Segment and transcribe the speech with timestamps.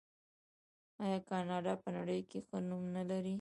[1.03, 3.29] آیا کاناډا په نړۍ کې ښه نوم نلري؟